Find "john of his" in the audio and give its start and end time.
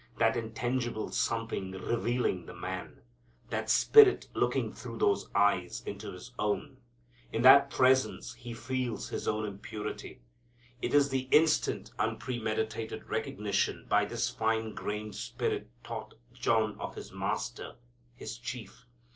16.33-17.11